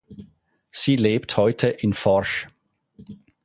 Sie 0.71 0.95
lebt 0.95 1.37
heute 1.37 1.67
in 1.69 1.93
Forch. 1.93 2.47